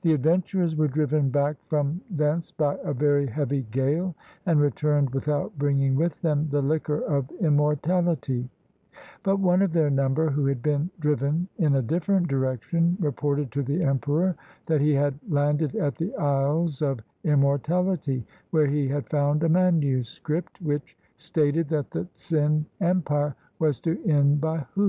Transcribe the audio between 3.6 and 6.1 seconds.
gale, and returned without bringing